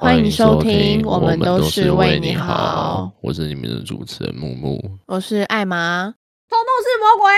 [0.00, 3.12] 欢迎收听，我们都是为你好好。。
[3.20, 4.82] 我是你们的主持人木木。
[5.06, 6.14] 我是艾玛，
[6.48, 7.30] 冲动是魔鬼。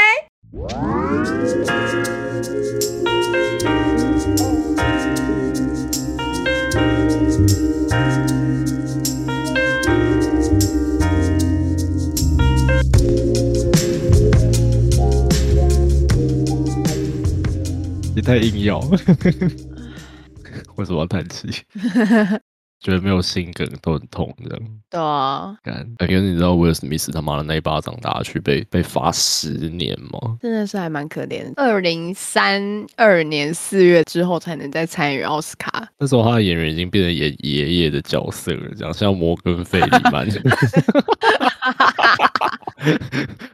[18.14, 18.78] 你太硬要，
[20.76, 21.50] 为什么要叹气？
[22.82, 24.60] 觉得没有心梗都很痛，这样。
[24.90, 30.36] 对啊，干，可是你知道威尔史密斯他妈的那一巴掌打下去被被罚十年吗？
[30.40, 31.50] 真的是还蛮可怜。
[31.56, 32.60] 二零三
[32.96, 40.26] 二年四月之后才能再参与奥斯卡，那时候他的演员已经变成演爷爷的角色了，这样像摩根费里曼，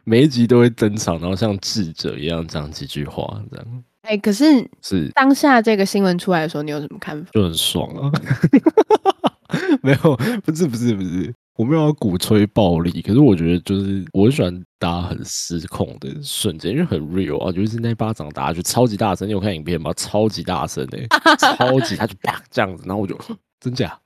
[0.03, 4.43] 每一集都会登场，然后像智者一样讲几句话，这样哎、可是
[4.81, 7.29] 是当下这个新闻出来的时候，你有什么看法？
[7.31, 8.11] 就很爽啊。
[9.83, 19.93] 没有，不是不是不是，我没有鼓吹暴力，可是我觉得就是我很喜欢大家很失控的瞬间，因为很 real 啊，就是那一巴掌打下去超级大声，你有看影片吗？
[19.93, 23.17] 超级大声哎、超级，他就啪这样子，然后我就
[23.59, 23.97] 真假。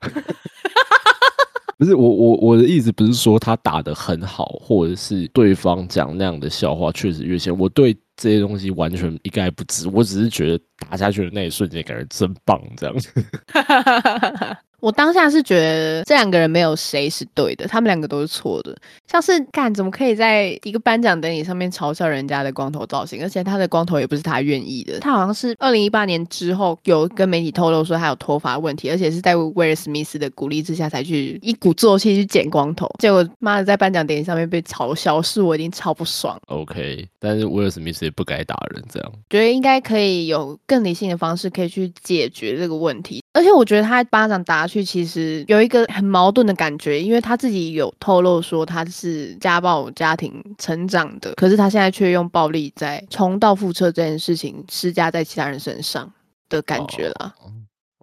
[1.76, 13.10] 不是我我我的意思不是说他打的很好，或者是对方讲那样的笑话确实越线，我对这些东西完全一概不知，我只是觉得打下去的那一瞬间感觉真棒，这样子。
[14.80, 18.76] 我当下是觉得这两个人没有谁是对的，他们两个都是错的。
[19.10, 25.00] 像是干怎么可以在一个颁奖典礼上面嘲笑人家的光头造型，而且他的光头也不是他愿意的。
[25.00, 32.86] 他好像是二零一八年之后有跟媒体透露说他有脱发问题，而且是在威尔史密斯的鼓励之下才去一鼓作气去剪光头。
[32.98, 36.38] 结果妈的在颁奖典礼上面被嘲笑，是我已经超不爽。
[36.48, 39.12] OK，但是威尔史密斯也不该打人，这样。
[39.30, 43.22] 觉得应该可以有更更理性的方式可以去解决这个问题。
[43.32, 56.12] 而且我觉得他巴掌打下去，其实有一个很矛盾的感觉，因为他自己有透露说他是家暴家庭成长的，可是他现在却用暴力在重蹈覆辙这件事情施加在其他人身上
[56.48, 57.32] 的感觉啦。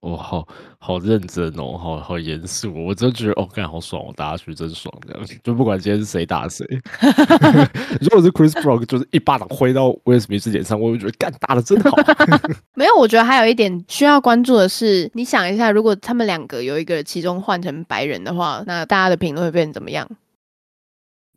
[0.01, 0.47] 我、好
[0.79, 6.65] 好认真哦，好好严肃哦，我真的觉得哦，干好爽哦，打下去真爽，这样就不管今天是谁打谁。
[8.01, 11.95] 如果是 Chris Brown，就是一巴掌挥到威尔史密斯脸上，我会觉得干打的真好。
[12.73, 20.09] 没有，我觉得还有一点需要关注的是，你想一下，如果他们两个有一个其中换成白人的话，那大家的评论会变成怎么样？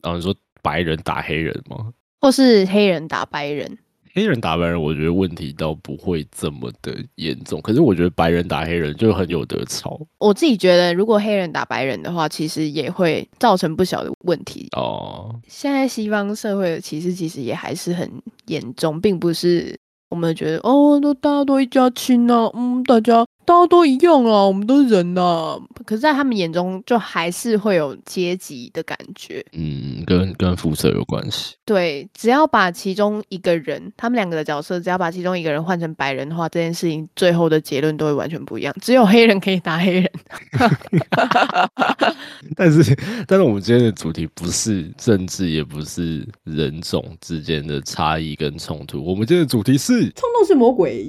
[0.02, 1.92] 然后你说白人打黑人吗？
[2.20, 3.76] 或是黑人打白人？
[4.14, 14.68] 黑人打白人，我觉得问题倒不会这么的严重，可是我觉得白人打黑人就很有得吵我自己觉得，如果黑人打白人的话，其实也会造成不小的问题。
[14.76, 15.34] 哦。
[15.48, 18.08] 现在西方社会的歧视其实也还是很
[18.46, 19.76] 严重，并不是
[20.10, 29.44] 我们觉得哦，都大家都一家亲啊，嗯，大家大家都一样啊，我们都是人呐、可是，在他们眼中，就还是会有阶级的感觉。
[29.52, 31.54] 嗯，跟跟肤色有关系。
[31.64, 38.74] 对，只要把其中一个人，他们两个的角色，只要把其中一个人换成白人的话，这件事情最后的结论都会完全不一样。
[38.80, 40.10] 只有黑人可以打黑人。
[42.56, 49.04] 但是， 但是我们今天的主题不是政治，也不是人种之间的差异跟冲突。
[49.04, 51.06] 我们今天的主题是，冲动是魔鬼。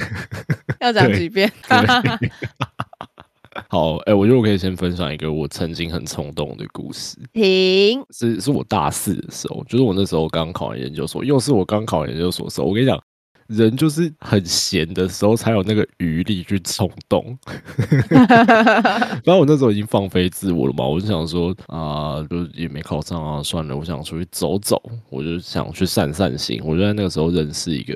[0.80, 1.50] 要讲对几遍？
[3.68, 7.18] 好，哎、我觉得我可以先分享一个我曾经很冲动的故事。
[7.32, 8.00] 停。
[8.10, 12.66] 是是我大四的时候，就是我那时候刚考完研究所，又是我刚考完研究所的时候。
[12.68, 12.98] 我跟你讲，
[13.48, 17.36] 人就是很闲的时候才有那个余力去冲动。
[19.24, 24.80] 然后我那时候已经放飞自我了嘛，我就想说啊、就也没考上啊，算了，我想出去走走，
[25.10, 26.60] 我就想去散散心。
[26.64, 27.94] 我就在那个时候认识一个。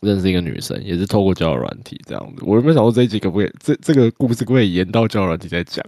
[0.00, 2.42] 认识一个女生，也是透过交友软体这样子。
[2.44, 5.84] 我有没有想过这一集可不可以，这这个故事可不可以延到交友软体再讲？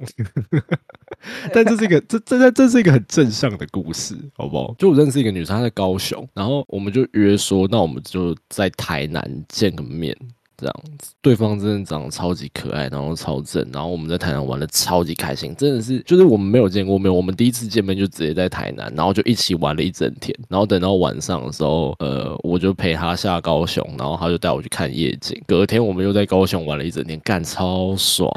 [1.53, 4.75] 但这是一个这这这这是一个很正向的故事，好不好？
[4.79, 10.17] 就我认识一个女生，她在高雄，然后我们就约说，那我们就在台南见个面。
[10.61, 28.31] 这样子，对方真的长得超级可爱，然后超正，然后我们在台南玩的超级开心，真的是，就是我们没有见过面，我们第一次见面就直接在台南，然后就一起玩了一整天，然后等到晚上的时候，呃，我就陪他下高雄，然后他就带我去看夜景，隔天我们又在高雄玩了一整天，干超爽，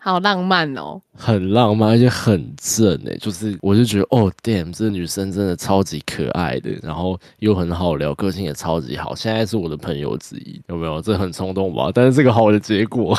[0.00, 1.00] 好浪漫哦！
[1.12, 11.02] 很浪漫，而且很正诶、就是我就觉得哦，damn，这个女生真的超级可爱的，然后又很好聊，个性也超级好，现在是我的朋友之一，有没有？
[11.02, 11.90] 这很冲动吧？
[11.92, 13.18] 但是这个好的结果，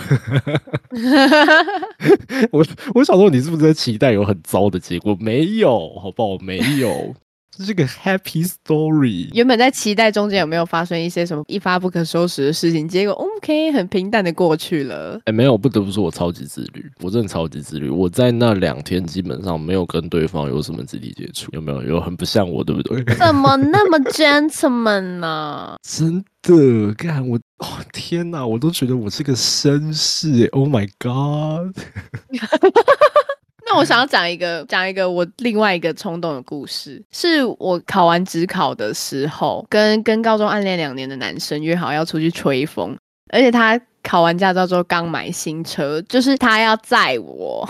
[2.52, 2.66] 我
[2.96, 5.16] 我想说，你是不是在期待有很糟的结果？
[5.20, 6.38] 没有，好不好？
[6.42, 7.14] 没有。
[7.60, 9.28] 这是个 happy story。
[9.34, 15.20] 原本在期待中间有没有发生一些什么一发不可收拾的事情，结果 OK 很平淡的过去了。
[15.26, 17.90] 哎、没有，不得不说我超级自律，我真的超级自律。
[17.90, 21.84] 我在那两天基本上没有跟对方有什么肢体接触，有没有？
[21.84, 23.04] 有很不像我，对不对？
[23.16, 25.76] 怎么那么 gentleman 呢？
[25.84, 31.76] 真的，干我哦天哪，我都觉得我是个绅士哎！Oh my god！
[33.70, 42.98] 那我想要讲一个讲一个我另外一个冲动的故事，是我考完职考的时候，跟跟高中暗恋两年的男生约好要出去吹风，
[43.32, 47.70] 而且他考完驾照之后刚买新车，就是他要载我，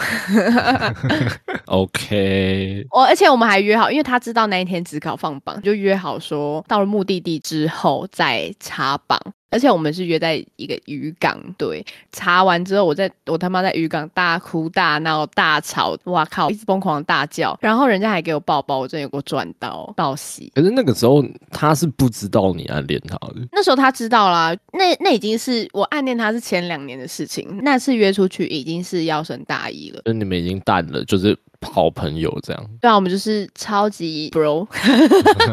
[1.68, 9.20] OK， 我而且我们还约好，因为他知道那一天职考放榜，就约好说到了目的地之后再查榜。
[9.50, 20.52] 而且我们是约在一个渔港，对，查完之后，我在我他妈在渔港大哭大闹大吵，哇靠，一直疯狂大叫，然后人家还给我抱抱，我真的有给我赚到报喜。
[20.56, 30.02] 可是那个时候他是不知道你暗恋他的，那时候他知道啦，那那已经是我暗恋他是前两年的事情，那次约出去已经是要升大一了。
[30.06, 32.66] 就你们已经淡了，就是好朋友这样。
[32.82, 34.66] 对啊，我们就是超级 bro，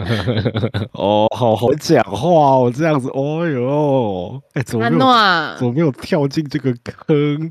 [0.93, 7.51] 哦，好好讲话哦，这样子，哦哟，哎，怎么安没有啊怎，么没有跳进这个坑？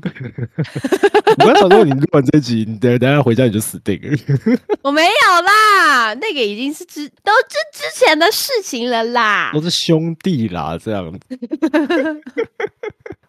[1.38, 4.16] 我刚想说，你录完这集，你等等下回家你就死定了。
[4.82, 5.08] 我没有
[5.42, 9.60] 啦，那个已经是之都之之前的事情了啦都。
[9.60, 11.18] 是兄弟啦，这样子。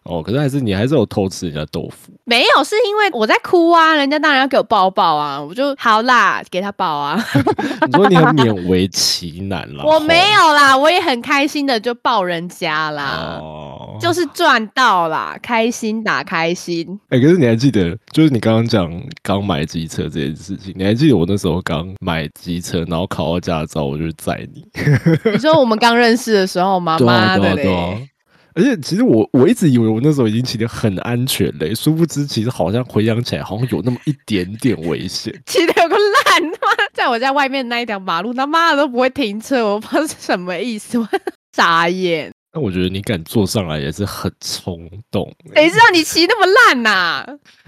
[0.08, 2.12] 哦，可是还是你还是有偷吃人家豆腐。
[2.24, 7.22] 没有，是因为我在哭啊，人家当然要给我抱抱啊，我就好啦，给他抱啊。
[7.86, 9.84] 你说你很勉为其难啦？
[9.86, 16.86] 我没有啦，我也很开心的就抱人家啦，哦，就是赚到啦，开心打开心。
[17.10, 18.90] 哎、可是你还记得，就是你刚刚讲
[19.22, 24.64] 刚买机车这件事情，你还记得我那时候刚买机车，然后考到驾照，我就载你。
[25.32, 26.96] 你说我们刚认识的时候吗？
[26.98, 28.08] 对啊，妈的对啊，对。
[28.58, 35.32] 而且其实我我一直以为我那时候已经骑得很安全嘞，殊不知其实好像回想起来，好像有那么一点点危险。
[35.46, 41.08] 骑的有个烂，他妈在我家外面那一条马路，他妈的都不会停车，我不知道是什么意思，我
[41.54, 42.32] 傻眼。
[42.52, 45.22] 那我觉得你敢坐上来也是很冲动
[45.54, 45.62] 欸。
[45.62, 47.24] 谁知道你骑那么烂呐、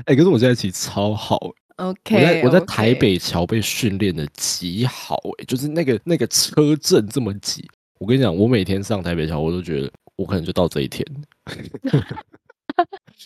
[0.06, 7.64] 哎、可是我现在骑超好欸 OK，我在我在台北桥被训练的极好哎、就是那个那个车阵这么挤，
[7.98, 9.90] 我跟你讲，我每天上台北桥，我都觉得
[10.20, 11.02] 我可能就到这一天，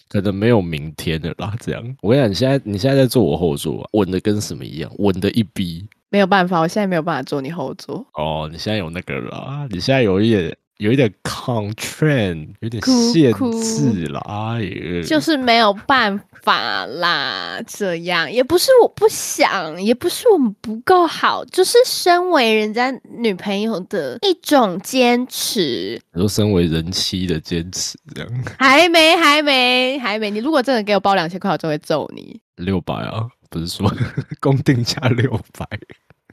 [0.09, 1.53] 可能没有明天的啦。
[1.59, 8.07] 这样，我跟你讲，你现在你现在在坐我后座、啊，稳的跟什么一样，稳的一逼没有办法，我现在没有办法坐你后座。
[8.15, 8.49] 哦。
[8.53, 14.19] 你现在有那个了，你现在有一点有一点 constraint，有点限制了。
[14.21, 26.01] 哎呀，就是没有办法啦，这样也不是我不想，也不是我们不够好，就是身为人家女朋友的一种坚持。
[26.13, 30.31] 你说身为人妻的坚持，这样还没，还没，还没。
[30.31, 33.89] 你如果真的给我包两千块，我就会揍你，六百啊，不是说
[34.41, 35.67] 公定价六百。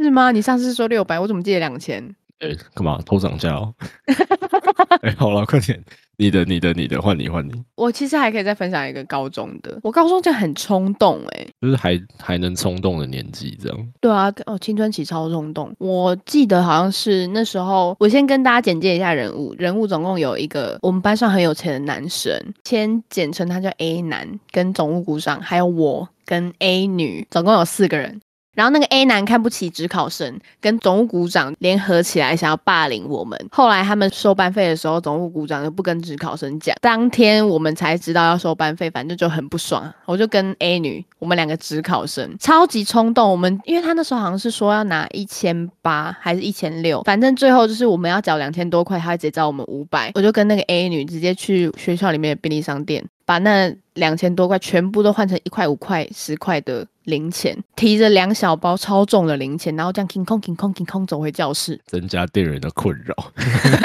[0.02, 0.32] 是吗？
[0.32, 2.16] 你上次说六百，我怎么记得两千？
[2.42, 3.74] 哎、干嘛偷涨价哦？
[5.02, 5.82] 哎、好了，快点，
[6.18, 13.88] 你的、你的、你的，换你，换你，我其实还可以再分享一个高中的，我高中就很冲动哎、就是还还能冲动的年纪，这样。
[14.00, 15.74] 对啊，哦，青春期超冲动。
[15.80, 19.56] 我记得好像是那时候，我先跟大家简介一下人物。
[19.58, 22.34] 人物总共有一个我们班上很有钱的男生，
[22.64, 28.20] 先简称他叫 A 男，跟总务股长，还有我跟 A 女，总共有四个人。
[28.54, 33.40] 然后那个 A 男看不起职考生，跟总务股长联合起来想要霸凌我们。
[33.52, 36.76] 后来他们收班费的时候，总务股长就不跟职考生讲。
[36.81, 39.92] 当天我们才知道要收班费，反正就很不爽。
[40.06, 43.30] 我就跟 A 女，我们两个职考生超级冲动。
[43.31, 50.12] 我们因为他那时候好像是说要拿一千八还是一千六，反正最后就是我们要缴两千多块，他会直接找我们五百。
[50.14, 61.80] 我就跟那个 A 女直接去学校里面的便利商店，把那两千多块全部都换成一块、五块、十块的零钱，提着两小包超重的零钱，然后这样 king 空 king 空 king 空走回教室。
[61.86, 63.16] 增加店员的困扰。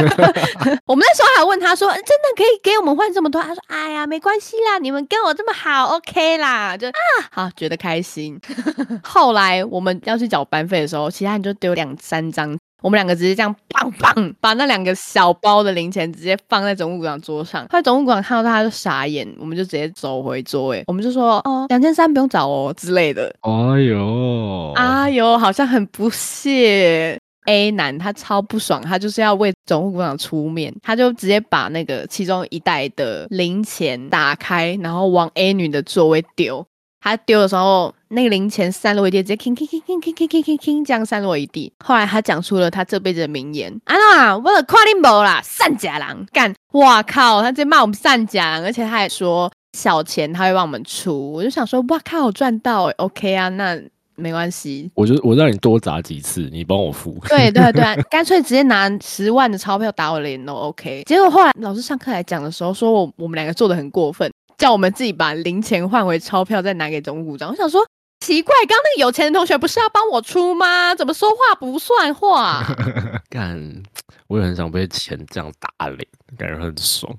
[0.87, 6.93] 我们那时候还问他说：“真的可以给我们换这么多？”他说：“哎呀，没关系啦，你们跟我这么好，OK 啦。”就啊，
[7.31, 8.41] 好，觉得开心。
[9.03, 12.57] 后来我们要去缴班费的时候，其他人就丢两三张。
[12.83, 17.62] 我们两个直接这样棒棒把那两个小包的零钱直接放在总务股长桌上。
[17.62, 27.18] 后来总务股长看到他就傻眼，我们就直接走回座位，我们就说：“哦，两千三不用找哦之类的。”哎呦，哎呦，好像很不屑。
[27.49, 36.66] A 男他超不爽，他就是要为总务股长出面，他就直接把那个其中一袋的零钱打开，然后往 A 女的座位丢。
[37.00, 41.73] 他丢的时候，那个零钱散落一地，直接 king king king king king king king king king 这样散落一地。
[41.85, 46.55] 后来他讲出了他这辈子的名言：啊啦，我的跨你无啦，散假郎干！
[46.73, 51.33] 哇靠，他直接骂我们散假郎，而且他还说小钱他会帮我们出。
[51.33, 53.81] 我就想说，哇靠，赚到欸，OK 啊，那
[54.15, 54.91] 没关系。
[54.95, 57.19] 我就我让你多砸几次，你帮我付。
[57.29, 61.03] 对对对，干脆直接拿十万的钞票打我脸都 OK。
[61.07, 67.51] 结果后来老师上课来讲的时候，说我我们两个做的很过分，叫我们自己把零钱换回钞票，再拿给总股长。
[67.51, 67.87] 我想说，
[68.26, 70.92] 奇怪，刚那个有钱的同学不是要帮我出吗？
[70.97, 72.64] 怎么说话不算话？
[73.30, 73.83] 干，
[74.26, 76.04] 我也很想被钱这样打脸，
[76.37, 77.16] 感觉很爽。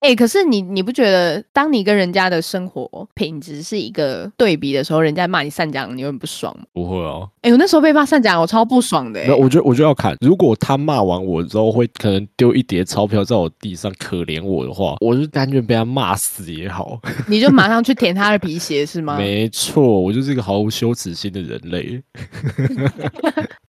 [0.00, 6.64] 哎、可是你你不觉得，当你跟人家的生活品质是一个对比的时候，人家骂你善良，你会很不爽吗？
[6.72, 9.26] 不会哦，哎、我那时候被骂善良，我超不爽的、欸。
[9.26, 17.00] 那我觉得我就要看，如果他骂完我之后会可能丢一叠钞票在我地上可怜我的话，我就甘愿被他骂死也好。
[17.26, 19.18] 你就马上去 舔他的皮鞋是吗？
[19.18, 22.00] 没错，我就是一个毫无羞耻心的人类。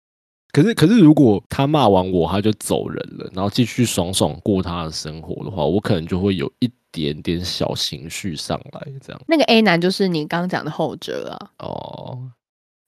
[0.51, 11.51] 可是，可是，如果他骂完我，他就走人了，然后继续爽爽过他的生活的话，我可能就会有一点点小情绪上来，这样那个 A 男就是你刚刚讲的后者啊。
[11.59, 12.31] 哦。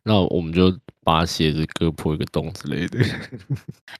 [0.03, 2.99] 那我们就把鞋子割破一个洞之类的。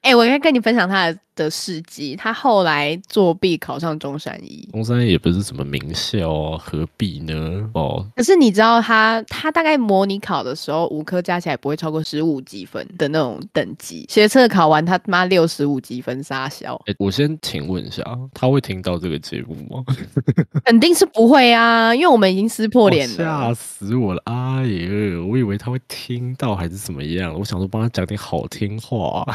[0.02, 2.14] 哎、我应该跟你分享他的的事迹。
[2.16, 7.70] 他后来作弊考上中山医，中山也不是什么名校啊，何必呢？
[7.74, 14.06] 哦，可是你知道他他大概模拟考的时候，五科加起来不会超过十五积分的那种等级。
[14.08, 18.04] 学测考完他妈六十五积分杀小，哎、我先请问一下，
[18.34, 19.84] 他会听到这个节目吗？
[20.64, 23.54] 肯定是不会啊，因为我们已经撕破脸了吓了。
[23.54, 24.22] 死我了！
[24.26, 24.34] 哎
[24.66, 29.26] 呀，我以为他会听到还是怎么样，我想说帮他讲点好听话。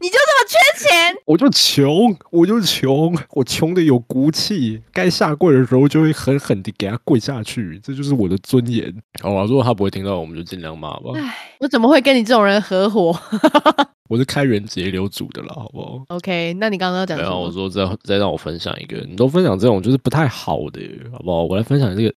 [0.00, 1.16] 你就这么缺钱？
[1.26, 8.92] 我就穷，我就穷，我穷的有骨气，该下跪的时候就会狠狠的给他跪下去，这就是我的尊严。
[9.22, 11.12] 好啊，如果他不会听到，我们就尽量骂吧。
[11.14, 13.16] 唉，我怎么会跟你这种人合伙
[14.10, 17.50] 我是开源节流组的啦，好不好？？OK，那你刚刚讲什没有，我？
[17.52, 20.80] 说再再让我分享一个，你都分享这种就是不太好的，
[21.12, 21.44] 好不好？
[21.44, 22.12] 我来分享这个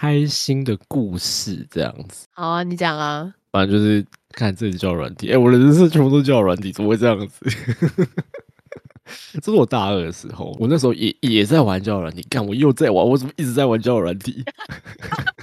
[0.00, 2.28] 开心的故事，这样子。
[2.30, 3.34] 好啊，你讲啊。
[3.50, 7.44] 反正就是看这里叫软体，哎、我的人生全部都叫软体，怎么会这样子？
[9.42, 14.44] 这是我大二的时候，我那时候也也在玩交友软体，看我又在玩，我怎么一直在玩交友软体？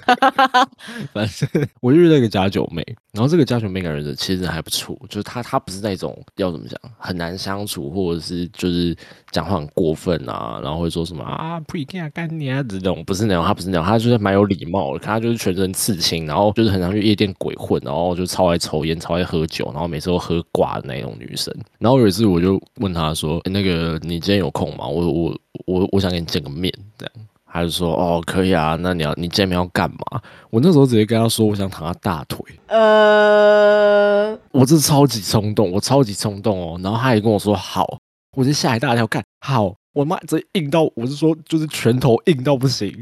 [1.11, 1.49] 反正
[1.81, 2.81] 我就遇到一个假九妹，
[3.11, 8.95] 然后这个假九妹感觉人其实还不错，就是她她不是那种要怎么讲很难相处，或者是就是
[9.35, 21.53] 讲话很过分啊，然后会说什么啊不一定啊干你啊这种，不是那种，他不是那种，他就是蛮有礼貌的，他就是全身刺青，然后就是很常去夜店鬼混，然后就超爱抽烟，超爱喝酒，然后每次都喝挂的那种女生。
[21.79, 24.87] 然后有一次我就问他说：“欸那个你今天有空吗？
[24.87, 27.13] 我我我我想跟你见个面，这样。”
[27.51, 32.37] 他就说：“哦，可以啊，那你要你见面要干嘛？”我那时候直接跟他说：“我想躺他大腿。”
[32.67, 36.79] 呃，我这超级冲动，我超级冲动哦。
[36.83, 37.97] 然后他也跟我说好，
[38.35, 42.93] 我就吓一大跳，看好，我妈这硬到，我是说就是拳头硬到不行，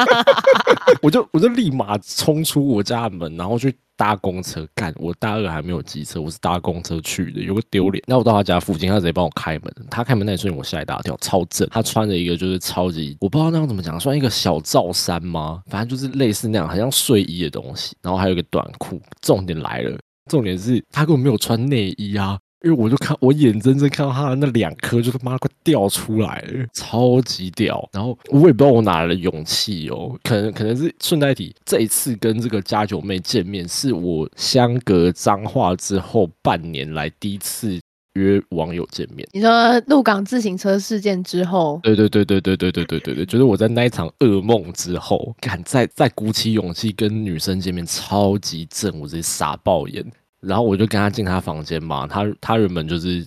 [1.02, 4.66] 我就我就立马冲出我家的门，然后去搭公车。
[4.74, 8.02] 干，我大二还没有机车，我是搭公车去的，有个丢脸。
[8.06, 11.66] 那我到他家附近，他直接帮我开门，他开门那一瞬间我吓一大跳，超正。
[11.70, 15.62] 他穿着一个就是超级，我不知道那样怎么讲，算一个小罩衫吗？
[15.66, 19.00] 反正就是类似那样，很像睡衣的东西，然后还有一个短裤。
[19.22, 19.96] 重点来了。
[20.30, 27.88] 重点是他根本没有穿内衣啊，因为我就看我眼睁睁看到他的那两颗就他妈快掉出来了，超级屌。
[27.92, 37.78] 然后我也不知道我哪来的勇气哦，可能可能是顺带提，这一次跟这个家九妹见面，是我相隔彰化之后半年来第一次
[38.14, 39.24] 约网友见面。
[39.32, 50.04] 你说鹿港自行车事件之后，对对对对对对对对对对，就是我在那一场噩梦之后，敢再再鼓起勇气跟女生见面，超级正，我直接傻爆眼。
[50.40, 53.26] 然后我就跟他进他房间嘛，他他原本就是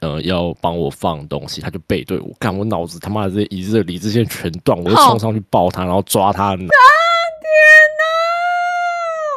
[0.00, 6.52] 呃要帮我放东西，他就背对我，干我脑子他妈的这一热理智线全断，我就冲上去抱他，然后抓他。
[6.52, 6.66] 啊天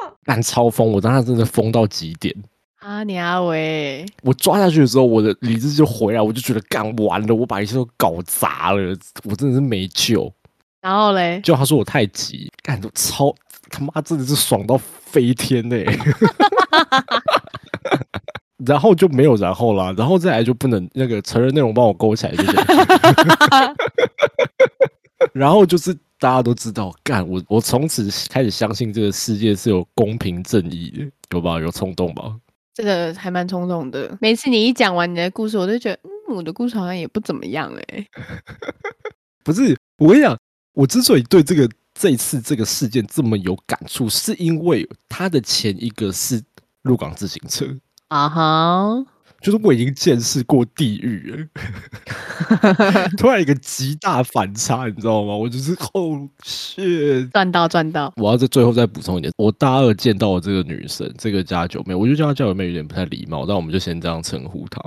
[0.03, 2.33] 哪，干超疯，我当时真的疯到极点。
[2.79, 10.31] 啊你阿伟，我抓下去的时候，我的理智就回来，我就觉得干完了，我把一切都搞砸了，我真的是没救。
[10.81, 13.33] 然后嘞，就他说我太急，干都超
[13.71, 15.75] 他妈真的是爽到飞天呢、
[18.65, 22.53] 然后就没有然后啦，然后再来就不能那个成人内容帮我勾起来，谢谢。
[25.33, 31.59] 然后就是大家都知道，干我我从此开始相信这个世界是有公平正义的，有吧？
[31.59, 32.33] 有冲动吧？
[32.73, 34.17] 这个还蛮冲动的。
[34.19, 38.07] 每次你一讲完你的故事，我都觉得，嗯，我的故事好像也不怎么样哎、
[39.43, 40.37] 不是，我跟你讲，
[40.73, 46.41] 我之所以对这个这一次这个事件这么有感触，是因为他的前一个是
[46.85, 47.65] 鹿港自行车，
[48.09, 49.05] 啊哈，
[49.41, 51.47] 就是我已经见识过地狱了，
[53.17, 55.35] 突然一个极大反差，你知道吗？
[55.35, 57.29] 我就是哦 shit。
[57.31, 64.81] 赚到赚到，我要在最后再补充一点，我大二见到的这个女生，这个家九妹，我就叫她家九妹有点不太礼貌，但我们就先这样称呼她，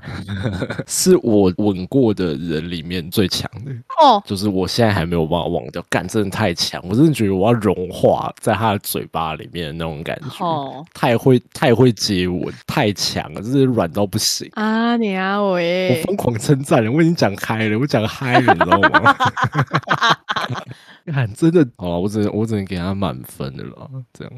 [0.86, 3.72] 是我吻过的人里面最强的。
[4.02, 14.48] 哦，就是我现在还没有办法忘掉，干真的太强，我真的觉得我要融化在他的嘴巴里面的那种感觉，哦太会太会接吻，太强了，真是软到不行。
[14.54, 19.16] 啊你啊我喂，疯狂称赞了，我已经讲嗨了，我讲嗨了，你知道吗？
[21.06, 24.32] 看，真的，好了，我只能我只能给他满分的了，这样。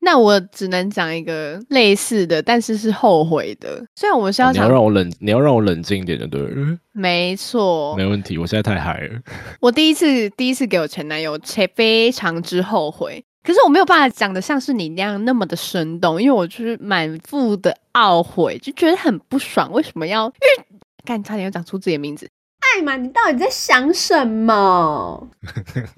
[0.00, 3.82] 那我只能讲一个类似的，但是是后悔的。
[3.96, 9.20] 虽然我是要你要讲，让我冷，你要让我冷静一点的，对了，没错没，问题，我现在太嗨了。
[9.58, 13.24] 我第一次第一次给我前男友，且非常之后悔。
[13.42, 19.72] 可是我没有办法讲的像是你那样那么的生动，因为我就是满腹的懊悔，就觉得很不爽。
[19.72, 20.26] 为什么要？
[20.26, 20.69] 因为
[21.04, 22.30] 干差点要讲出自己的名字，
[22.60, 25.28] 艾玛，你到底在想什么？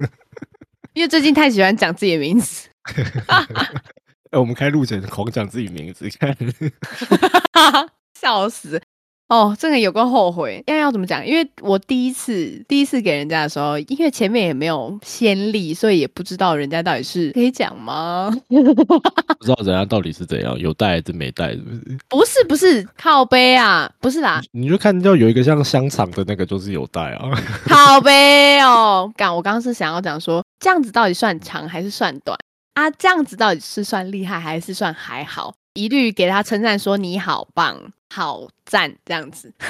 [0.93, 2.69] 因为最近太喜欢讲自己的名字。
[4.31, 6.35] 哎、我们开录前狂讲自己名字，看，
[8.19, 8.81] 笑死！
[9.33, 11.25] 哦，这个有个后悔，要要怎么讲？
[11.25, 18.31] 因为我第一次第一次给人家的时候，因为前面也没有先例，所以也不知道人家到底是可以讲吗？
[18.47, 21.63] 不知道人家到底是怎样，有带还是没带，是
[22.07, 22.43] 不是？
[22.43, 27.31] 不是不是靠背啊，不是啦，你就看到有一个像香肠的那个，就是有带啊。
[27.65, 29.11] 靠背哦。
[29.17, 32.37] 刚我刚刚是想要讲说，这样子到底算长还是算短
[32.75, 32.87] 啊？
[32.91, 35.55] 这样子到底是算厉害还是算还好？
[35.73, 37.79] 一律给他称赞说你好棒、
[38.13, 39.53] 好赞这样子。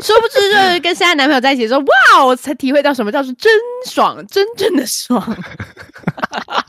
[0.00, 3.52] 殊不知，就是跟现在男朋友在一起的时候，哇，我才体会到什么叫做真
[3.86, 5.20] 爽，真正的爽，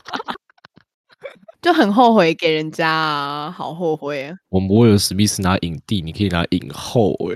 [1.62, 4.36] 就很后悔给人家啊，好后悔啊！
[4.50, 7.36] 我们威尔史密斯拿影帝，你可以拿影后哎、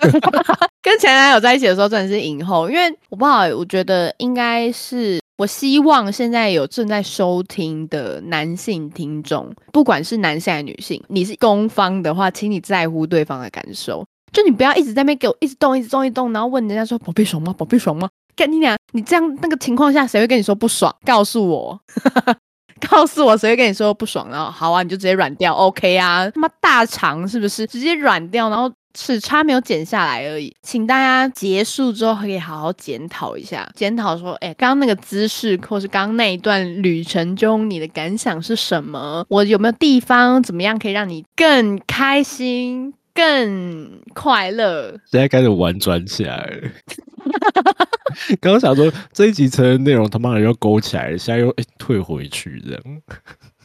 [0.80, 5.21] 跟前男友在一起的时候，真的是影后，因为我不好，我觉得应该是。
[5.42, 14.06] 我希望现在有正在收听的男性听众，不管是男性还是女性，你是攻方的话，请你在乎对方的感受。
[14.32, 17.52] 就你不要一直在那边给我一直动，一直动，一直动，然后问人家说宝贝爽吗？
[17.58, 18.08] 宝贝爽吗？
[18.36, 20.94] 干你俩，你这样那个情况下，谁会跟你说不爽？
[21.04, 21.80] 告诉我，
[22.88, 24.30] 告诉我谁会跟你说不爽？
[24.30, 26.30] 然后好啊，你就直接软掉，OK 啊？
[26.30, 28.48] 他妈大肠是不是直接软掉？
[28.48, 30.54] 然后齿差没有剪下来而已。
[30.62, 39.24] 请大家结束之后可以好好检讨一下，检讨说，哎，刚刚那个姿势，或是刚刚那一段旅程中，你的感想是什么？
[39.28, 42.94] 我有没有地方怎么样可以让你更开心？
[43.14, 46.68] 更快乐，现在开始玩转起来了。
[48.40, 52.82] 刚刚想说这一集成人内容他妈的要勾起来了，现在又哎、退回去这样。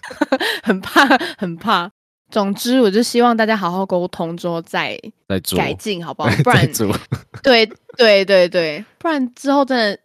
[0.63, 1.89] 很怕，很怕。
[2.29, 6.29] 总之，我就希望大家好好沟通之后再再做改进，好不好？
[6.43, 6.93] 不然，做，
[7.41, 7.65] 对
[7.97, 9.99] 对对对，不然之后真的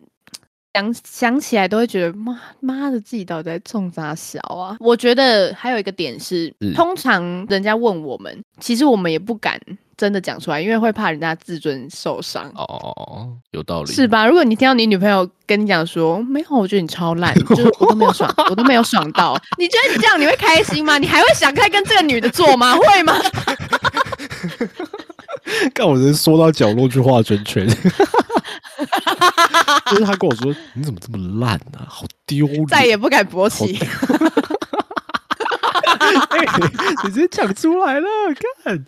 [0.75, 4.77] 想想起来都会觉得妈妈的自己到底在冲啥小啊？
[4.81, 9.61] 我觉得还有一个点是，是通常人家问我们，其实我们也不敢
[10.03, 12.51] 真的讲出来，因为会怕人家自尊受伤。
[12.57, 14.09] 哦，有道理，是？
[14.09, 14.27] 吧？
[14.27, 20.99] 如果你听到你女朋友跟你讲说没有，我觉得你超烂， 就是我都没有爽，我都没有爽到，你觉得你这样你会开心吗？
[20.99, 22.75] 你还会想开跟这个女的做吗？
[22.75, 23.15] 会吗？
[25.73, 27.65] 看我人缩到角落去画圈圈。
[29.87, 31.87] 就是他跟我说：“你怎么这么烂啊？
[31.89, 33.79] 好丢脸！”再也不敢勃起。
[37.05, 38.09] 你直接讲出来了，
[38.65, 38.85] 看。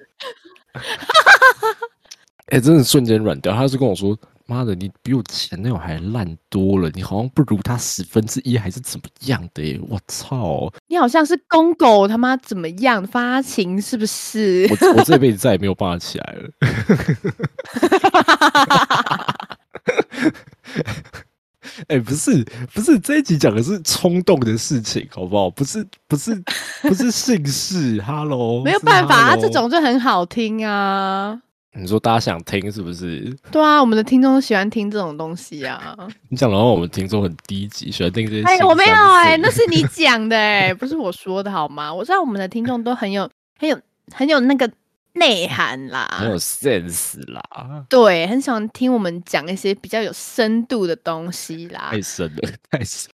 [2.53, 3.55] 哎、真的瞬间软掉。
[3.55, 9.81] 他是跟我说：“妈的，你比我前男友还烂多了，你好像不如他十分之一，还是怎么样的、耶？
[9.89, 10.71] 我操！
[10.87, 14.69] 你好像是公狗他妈怎么样发情是不是？
[14.71, 16.51] 我我这辈子再也没有办法起来了。
[21.89, 25.51] 哎、不是不是，这一集讲的是冲动的事情，好不好？
[25.51, 26.43] 不是不是
[26.83, 31.41] 不是姓氏，Hello，没有办法，啊，这种就很好听啊。
[31.77, 33.37] 你说大家想听是不是？
[33.51, 35.97] 对啊，我们的听众喜欢听这种东西啊。
[36.31, 38.43] 你讲的话，我们听众很低级，喜欢听这些。
[38.45, 41.93] 哎，我没有哎、那是你 讲的哎、不是我说的好吗？
[41.93, 43.77] 我知道我们的听众都很有很有
[44.13, 44.71] 很有那个
[45.15, 47.43] 内涵啦，很有 sense 啦，
[47.89, 51.89] 对，很喜欢听我们讲一些比较有深度的东西啦。
[51.91, 53.14] 太深了，太深。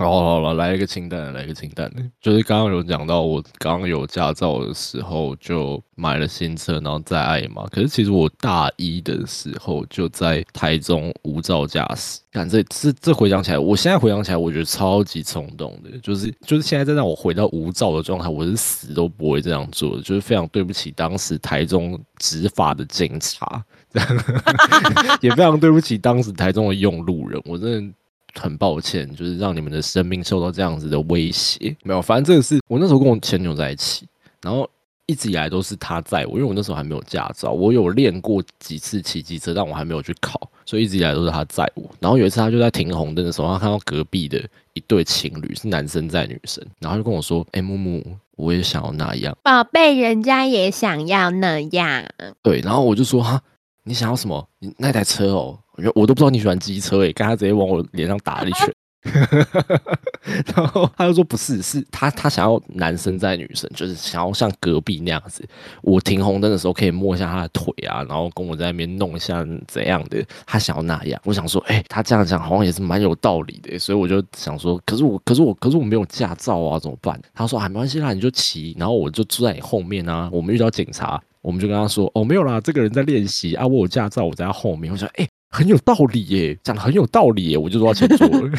[0.00, 2.02] 好了好了，来一个清淡的，来一个清淡的。
[2.22, 7.66] 就是刚刚有讲到，我刚有驾照的时候就买了新车，然后再爱嘛。
[7.70, 12.18] 可是其实我大一的时候就在台中无照驾驶。
[12.32, 15.90] 看这这这回想起来，我现在回想起来，我觉得超级冲动的。
[15.98, 20.02] 就是就是现在再让我回到无照的状态，我是死都不会这样做的。
[20.02, 23.62] 就是非常对不起当时台中执法的警察，
[25.20, 27.38] 也非常对不起当时台中的用路人。
[27.44, 27.94] 我真的。
[28.38, 31.76] 很抱歉，就是让你们的生命受到这样子的威胁。
[31.82, 34.06] 没有，反正这个是我那时候跟我前女友在一起，
[34.42, 34.68] 然后
[35.06, 41.90] 一直以来都是她载我，因为我那时候还没有驾照，我有练过几次骑机车，但我还没有去考，所以一直以来都是她载我。
[41.98, 44.40] 然后有一次，她就在停红灯的时候，她看到隔壁的
[44.74, 48.02] 一对情侣是男生载女生，然后就跟我说：“哎，木木，
[48.36, 52.04] 我也想要那样，宝贝，人家也想要那样。”
[52.42, 53.42] 对，然后我就说：“哈，
[53.82, 54.48] 你想要什么？
[54.60, 55.58] 你那台车哦。”
[55.94, 58.72] 我都不知道你喜欢机车诶，刚他直接往我脸上打了一拳，
[60.54, 65.42] 然后他就说不是，是他他想要男生在女生，就是想要像隔壁那样子，
[65.82, 71.18] 我停红灯的时候可以摸一下他的腿啊，然后跟我在那边弄一下怎样的，他想要那样。
[71.24, 77.18] 我想说，哎，他这样讲好像也是蛮有道理的，所以我就想说，可是我可是我可是我没有驾照啊，怎么办？
[77.34, 80.28] 他说啊，没关系啦，你就骑，然后我就坐在你后面啊。
[80.30, 84.92] 我们遇到警察，我们就跟他说，哦，没有啦，这个人在练习啊，我有驾照，我在他后面。
[84.92, 85.26] 我想，哎。
[85.50, 88.50] 很有道理耶，讲的很有道理耶，我就说要前座了。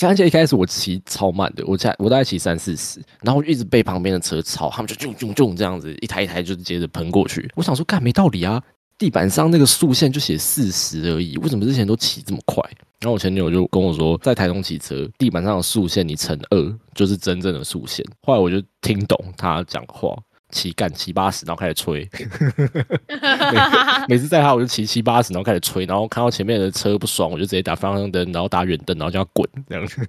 [0.00, 7.48] 刚才一开始我骑超慢的，我才我大概骑三四十，然后一直被旁边的车超，他们就就就就这样子一台一台就接着喷过去。
[7.54, 8.60] 我想说，干没道理啊，
[8.98, 12.64] 地板上那个速线就写四十而已，为什么之前都骑这么快？
[13.00, 18.04] 然后我前女友就跟我说，在台中骑车，地板上的速线你乘二就是真正的速线。
[18.22, 20.16] 后来我就听懂他讲话。
[20.50, 22.08] 骑干七八十，然后开始吹。
[24.08, 25.84] 每 次在他，我就骑七八十，然后开始吹。
[25.86, 30.08] 然后看到前面的车不爽，我就直接打方向灯，然后打远灯，然后叫他滚这样子。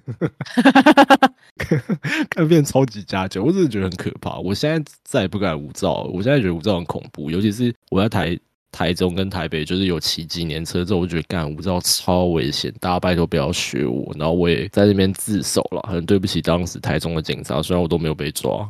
[2.30, 4.38] 看变超级加酒，我真的觉得很可怕。
[4.38, 8.38] 我现在再也不敢无照，我现在觉得无照很恐怖，尤其是我在台
[8.70, 14.10] 台中跟台北，就是有骑几年车之后，我觉得干无照超危险，大家拜托不要学我。
[14.18, 18.68] 然后我也在那边自首了，很对不起当时台中的警察，虽然我都没有被抓。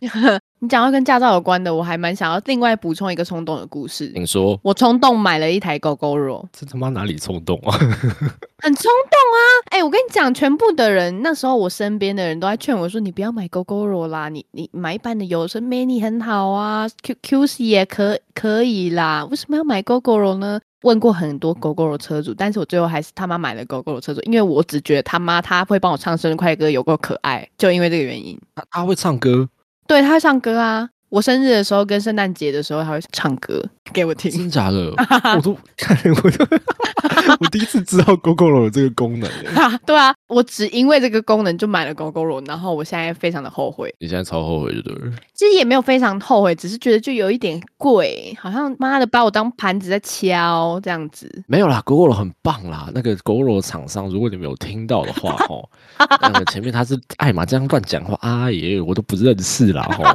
[0.60, 4.10] 你讲到跟驾照有关的，我还蛮想要另外补充一个冲动的故事。
[4.14, 7.78] 你说，我冲动买了一台狗狗肉，这他妈哪里冲动啊？
[8.60, 9.38] 很冲动啊！
[9.70, 28.36] 哎，我跟你讲，全部的人那时候我身边的人都在劝我说：“你不要买狗狗肉啦，你你买一般的油车 Mini 很好啊，Q Q C 也可可以啦，为什么要买狗狗肉呢？”问过很多狗狗肉车主，但是我最后还是他妈买了狗狗肉车主，因为我只觉得他妈他会帮我唱生日快歌，有够可爱，就因为这个原因。
[28.54, 29.48] 他他会唱歌。
[29.88, 30.90] 对他会唱歌啊！
[31.10, 34.30] 我生日的时候跟圣诞节的时候，他会唱歌给我听。
[34.30, 34.92] 真假的？
[35.36, 36.46] 我都看，我都
[37.40, 39.30] 我第一次知道 GoGo 有这个功能。
[39.86, 43.92] 对啊，我只因为这个功能就买了 GoGo，然后我现在非常的后悔。
[44.00, 45.10] 你现在超后悔，对不对？
[45.34, 51.42] 其实也没有非常后悔，只是觉得就有一点贵，好像妈的把我当盘子在敲这样子。
[51.46, 52.90] 没有啦，GoGo 很棒啦。
[52.94, 55.66] 那个 GoGo 厂商，如果你们有听到的话，哦，
[56.20, 60.14] 那个前面他是艾玛这样乱讲话，阿爷我都不认识啦，哈。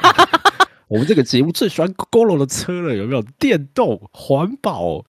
[0.93, 3.23] 我们这个节目最喜欢 GoGo 的车了，有没有？
[3.39, 5.03] 电动、环保。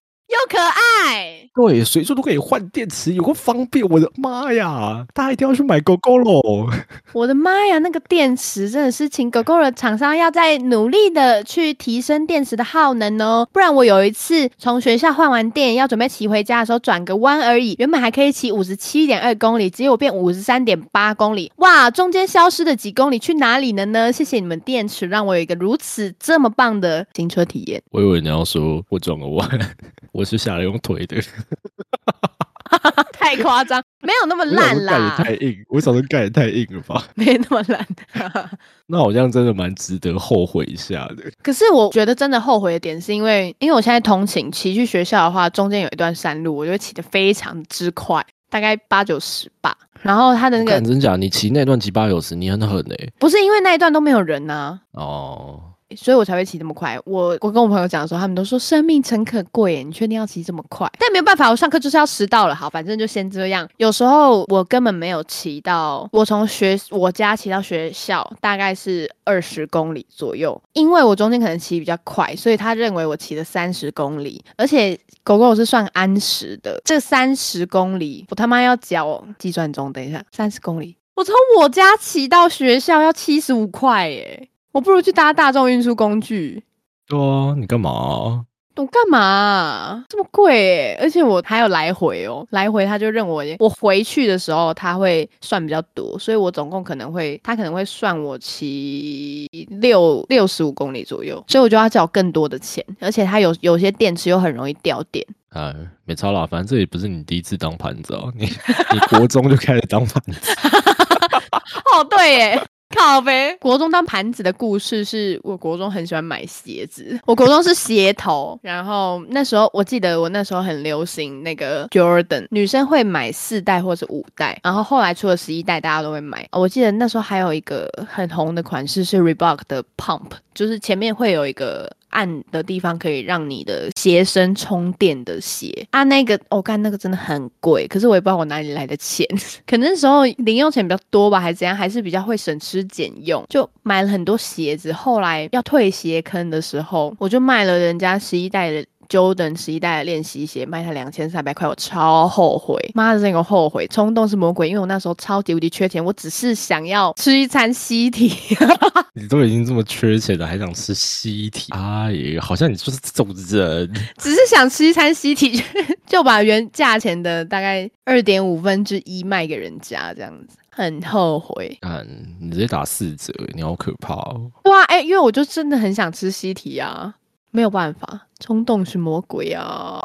[0.45, 3.83] 又可爱，对，随处都可以换电池，有个方便。
[3.87, 6.67] 我的妈呀，大家一定要去买狗狗喽！
[7.13, 24.11] 我的妈呀，那个电池真的是，请狗狗的厂商要再努力的去提升电池的耗能哦，不然我有一次从学校换完电，要准备骑回家的时候，转个弯而已，原本还可以骑五十七点二公里，结果变五十三点八公里，哇，中间消失的几公里去哪里了呢？
[24.11, 27.81] 谢谢你们电池，让我有一个如此这么棒的行车体验。
[27.91, 29.49] 我以为你要说我转个弯。
[30.11, 31.21] 我是下来用腿的，
[33.11, 35.15] 太夸张，没有那么烂啦。
[35.17, 37.03] 盖太硬，我早上盖也太硬了吧？
[37.15, 37.87] 没那么烂，
[38.87, 41.23] 那好像真的蛮值得后悔一下的。
[41.41, 49.75] 可是我觉得真的后悔的点是因为，因为我现在通勤骑去学校的话，中间有一段山路，我觉得骑得非常之快，大概八九十吧。
[50.01, 53.09] 然后他的那个真假，你骑那段骑八九十，你很狠哎。
[53.17, 54.79] 不是因为那一段都没有人啊。
[54.91, 55.71] 哦。
[55.95, 56.99] 所以我才会骑这么快。
[57.05, 60.89] 我我跟我朋友讲的时候，他们都说生命诚可贵，你确定要骑这么快？
[60.99, 62.55] 但没有办法，我上课就是要迟到了。
[62.55, 63.67] 好，反正就先这样。
[63.77, 74.43] 有时候我根本没有骑到，我从学我家骑到学校大概是二十公里左右，因为我中间可能骑比较快，所以他认为我骑了三十公里。
[74.57, 79.91] 而且狗狗我是算安时的，这三十公里我他妈要缴计算中。
[79.91, 84.49] 等一下，三十公里，我从我家骑到学校要七十五块耶。
[84.75, 86.61] 我不如去搭大众运输工具。
[87.07, 88.45] 对啊，你干嘛？
[88.75, 90.99] 我干嘛啊、这么贵耶？
[91.01, 99.47] 而且我还有来回哦，来回他就认为我回去的时候他会算比较多，所以我总共可能会他可能会算我骑
[99.79, 105.25] 六六十五公里左右，所以我就要缴更多的钱，而且他有有些电池又很容易掉电。
[105.51, 108.45] 哎，没差啦，反正这也不是你第一次当盘子哦，你
[108.91, 110.51] 你国中就开始当盘子，
[111.95, 112.61] 哦，对耶。
[112.97, 113.55] 好呗！
[113.59, 126.47] 国中当盘子的故事是我国中很喜欢买鞋子，我国中是鞋头，然后那时候我记得我那时候很流行那个 Jordan，女生会买四代或者五代，然后后来出了十一代，大家都会买。
[126.51, 139.27] 我记得那时候还有一个很红的款式是 Reebok 的 Pump，就是前面会有一个按的地方可以让你的鞋身充电的鞋啊，那个我看、那个真的很贵，可是我也不知道我哪里来的钱，
[139.67, 144.93] 可能那时候零用钱比较多吧，还是怎样，还是比较会省吃俭用，就买了很多鞋子。
[144.93, 148.85] 后来要退鞋坑的时候，我就卖了人家十一代的。
[149.09, 158.31] Jordan 十一代的练习鞋卖他两千三百块，我超后悔，妈的，这个后悔，冲动是魔鬼，因为我那时候超级无敌缺钱，我只是想要吃一餐西体，
[159.13, 161.71] 你都已经这么缺钱了，还想吃西体？
[161.73, 163.91] 哎呀，好像你就是这种人。
[164.17, 165.61] 只是想吃一餐西体，
[166.05, 171.77] 就把原价钱的大概二点五分之一卖给人家，这样子很后悔。
[171.81, 172.05] 嗯，
[172.39, 174.51] 你直接打四折，你好可怕哦！
[174.63, 177.13] 对啊，哎、因为我就真的很想吃西提啊，
[177.55, 180.01] 没有办法，冲动是魔鬼啊！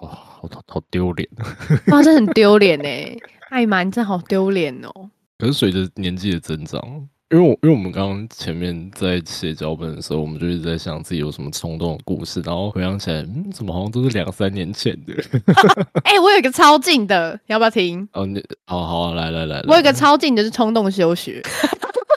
[0.00, 1.28] 哇，好好丢脸。
[1.90, 3.16] 哇，这很丢脸哎，
[3.50, 5.10] 艾玛，你真的好丢脸哦。
[5.36, 6.80] 可是随着年纪的增长，
[7.30, 15.12] 因为我因为我们刚刚前面在写脚本的时候，我们就一直在想自己有什么冲动的故事，然后回想起来，嗯，怎么好像都是两三年前的？
[16.04, 18.08] 哎、我有一个超近的，要不要听？
[18.12, 21.42] 哦，你好好、啊、来来来，我有一个超近的是冲动休学。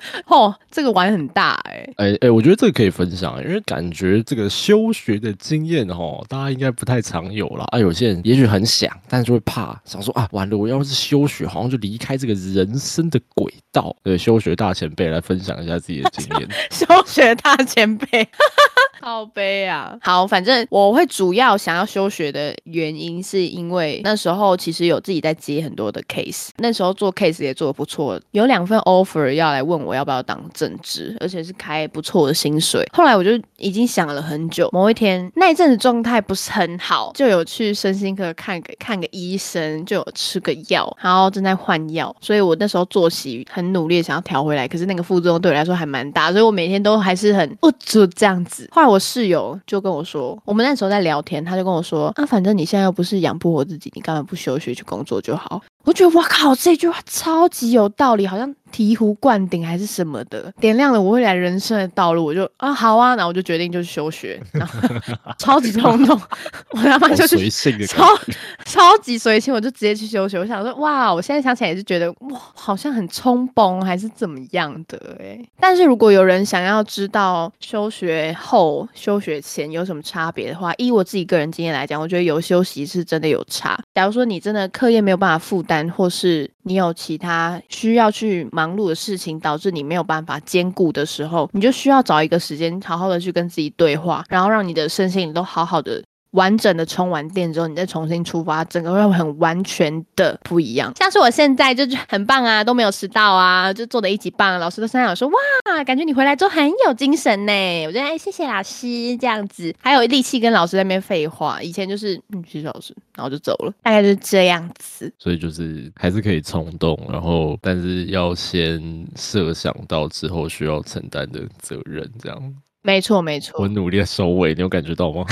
[0.27, 7.65] 哦，这个玩很大哎、哎哎，我觉得这个可以分享，因为感觉这个休学的经验哦，大家应该不太常有啦。
[7.69, 13.95] 啊，有些人也许很想，但是就会怕，想说啊，完了，我要是休学，好像就离开这个人生的轨道。
[14.03, 16.47] 对，休学大前辈来分享一下自己的经验。
[16.71, 18.27] 休学大前辈，
[19.01, 19.97] 好悲啊！
[20.01, 32.88] 好，反正我会主要想要休学的原因，是因为那时候其实有自己在接很多的 case，那时候做 case 也做的不错，有两份 offer 要来问我要不要当正职，而且是开不错的薪水。
[32.93, 48.69] 后来我就已经想了很久，某一天那一阵子状态不是很好，就有去身心科看个看个医生，就有吃个药，然后正在换药，所以我那时候作息很努力想要调回来，可是那个副作用对我来说还蛮大，所以我每天都还是很不足这样子。
[48.71, 55.62] 后来我室友就跟我说，我们那时候在聊天，他就跟我说啊，反正你现在又不是养不活自己，你干嘛不休学去工作就好？
[55.83, 62.25] 我觉得哇靠，这句话超级有道理，好像醍醐灌顶还是什么的，点亮了我未来人生的道路。
[62.25, 64.80] 我就啊好啊，然后我就决定就是休学，然后
[65.39, 66.19] 超级冲动，
[66.71, 68.34] 我他妈好就是随性的超觉，
[68.65, 70.38] 超级随性，我就直接去休学。
[70.38, 75.39] 我想说，哇，我现在想起来也是觉得，哇，好像很冲崩还是怎么样的哎。
[75.60, 83.80] 但是如果有人想要知道休学后、休学前有什么差别的话，依我自己个人经验来讲，我觉得有休息是真的有差。
[83.95, 96.03] 假如说你真的课业没有办法负担，或是你有其他需要去忙碌的事情，导致你没有办法兼顾的时候，你就需要找一个时间，好好的去跟自己对话，然后让你的身心都好好的
[96.38, 100.93] 完整的充完电之后，你再重新出发，整个会很完全的不一样。
[100.95, 107.86] 像是我现在就是很棒啊，都没有迟到啊，就做的一级棒，老师都三有说哇，感觉你回来之后很有精神呢。
[107.88, 111.60] 我觉得哎，谢谢老师这样子，还有力气跟老师在那边废话。
[111.62, 115.12] 以前就是嗯，谢谢老师，然后就走了，大概就是这样子。
[115.17, 122.54] 所以就是还是可以冲动，然后但是要先设想到之后需要承担的责任，这样。
[122.88, 123.60] 没错，没错。
[123.60, 125.26] 我努力的收尾，你有感觉到吗？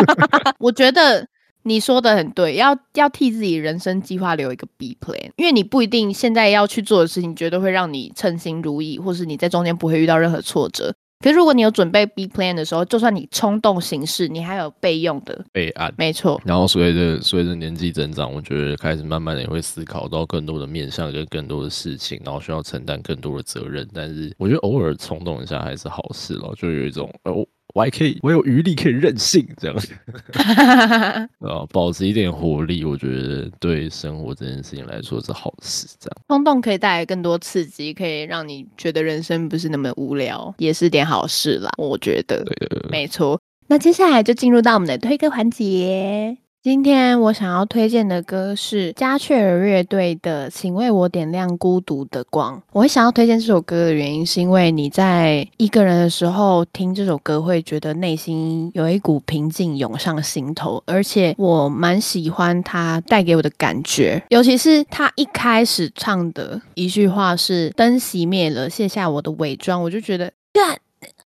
[0.60, 1.26] 我觉得
[1.62, 10.94] 你说的很对，要要替自己人生计划留一个 B plan，因为你不一定现在要去做的事情绝对会让你称心如意，或是你在中间不会遇到任何挫折。
[11.20, 15.44] 可是如果你有准备 B plan 的时候，就算你冲动行事，你还有备用的。
[15.52, 15.92] 备案。
[15.98, 23.88] 没错，然后随着随着年纪增长，我觉得开始慢慢的也会思考到更多的面向跟更多的事情，然后需要承担更多的责任。
[23.92, 29.76] 但是我觉得偶尔冲动一下还是好事咯，就有一种呃，我我还可以，我有余力可以任性这样，
[31.40, 35.86] 啊，保持一点活力，我觉得对生活这件事情来说是好事。
[36.00, 41.70] 这样，冲动可以带来更多刺激，可以让你觉得人生不是那么无聊，也是点好事啦。
[41.76, 43.40] 我觉得，对没错。
[43.68, 46.38] 那接下来就进入到我们的推歌环节。
[46.68, 52.58] 今天我想要推荐的歌是加雀儿乐队的《请为我点亮孤独的光》。
[52.72, 70.78] 我会想要推荐这首歌的原因，是因为你在一个人的时候听这首歌，会觉得内心有一股平静涌上心头，而且我蛮喜欢它带给我的感觉，尤其是他一开始唱的一句话是“灯熄灭了，卸下我的伪装”，我就觉得干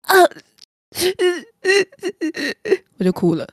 [0.03, 0.23] 呃，
[2.99, 3.45] 我就哭了。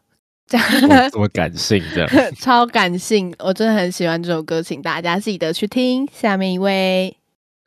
[0.52, 6.06] 这样这么感性，这样 超感性，我真的很喜欢这首歌，请大家记得去听。
[6.12, 7.21] 下面一位。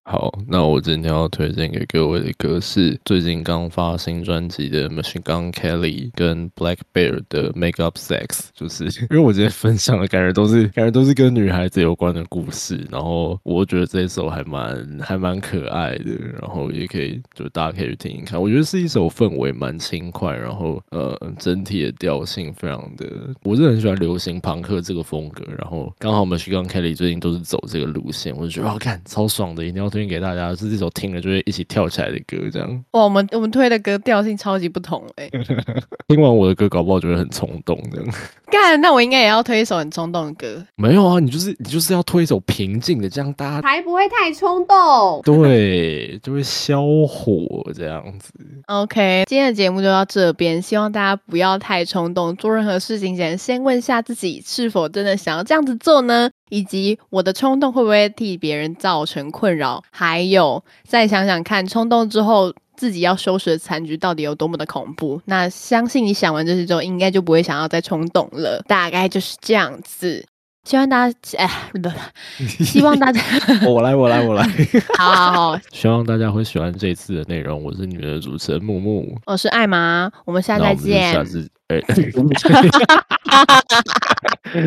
[0.08, 23.08] 好，那我今天要推荐给各位的歌是最近刚发新专辑的 Machine Gun Kelly 跟 Black Bear 的 Make Up Sex，就是 因为我今天分享的感觉都是感觉都是跟女孩子有关的故事，然后我觉得这一首还蛮还蛮可爱的，然后也可以就大家可以去听一看，我觉得是一首氛围蛮轻快，然后呃整体的调性非常的，
[23.41, 29.94] 我是很喜欢流行朋克这个风格，然后刚好 Machine Gun Kelly 最近都是走这个路线，我就觉得哇看超爽的，一定要。
[29.95, 35.29] 推荐给大家是这首听了就会一起跳起来的歌，这样哇，我们我们推的歌调性超级不同哎。
[36.10, 38.13] 听完我的歌，搞不好就会很冲动这样。
[38.51, 40.62] 干，那我应该也要推一首很冲动的歌。
[40.75, 45.21] 没有啊，你就是你就是要推一首平静的，这样大家才不会太冲动。
[45.23, 48.34] 对，就会消火这样子。
[48.67, 56.29] OK，今天的节目就到这边，希望大家不要太冲动，做任何事情前先问下自己是否真的想要这样子做呢？
[56.49, 59.84] 以及我的冲动会不会替别人造成困扰？
[59.91, 65.21] 还有，再想想看，冲动之后自己要收拾的残局到底有多么的恐怖？
[65.25, 68.62] 那相信你想完这些之后，应该就不会想要再冲动了。
[68.67, 70.25] 大概就是这样子。
[70.65, 71.89] 希望大家，哎，不，
[72.63, 73.21] 希望大家，
[73.67, 74.43] 我来，我来，我来。
[74.97, 77.63] 好好好，希望大家会喜欢这次的内容。
[77.63, 81.13] 我是你们的主持人木木，我是艾玛，我们下次再见。
[81.13, 81.82] 下次，哎。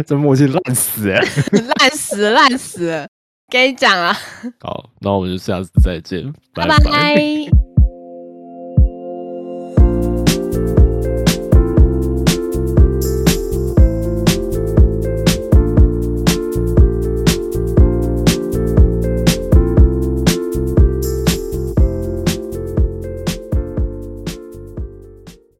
[0.06, 1.20] 这默契烂死哎，
[1.78, 3.08] 烂死烂死！
[3.50, 4.14] 跟你讲啊，
[4.60, 6.78] 好，那我们就下次再见，拜拜。